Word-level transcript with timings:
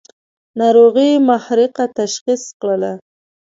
ناروغي 0.59 1.09
محرقه 1.29 1.85
تشخیص 1.99 2.43
کړه. 2.61 2.91